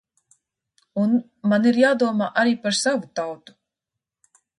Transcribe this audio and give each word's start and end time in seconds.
Un 1.01 1.11
man 1.51 1.67
ir 1.71 1.77
jādomā 1.81 2.31
arī 2.45 2.55
par 2.65 2.79
savu 2.79 3.11
tautu. 3.21 3.57